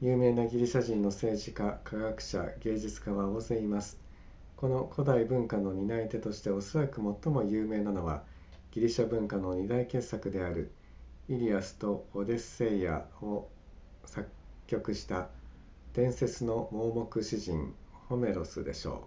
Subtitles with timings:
[0.00, 4.00] 有名なギリシャ人の政治家科学者芸術家は大勢います
[4.56, 8.24] この古代文化の担い手としておそらく最も有名なのは
[8.72, 10.72] ギリシャ文学の2大傑作である
[11.28, 13.48] イリアスとオデュッセイアを
[14.04, 14.28] 作
[14.66, 15.28] 曲した
[15.94, 17.76] 伝説の盲目詩人
[18.08, 19.06] ホメロスでしょう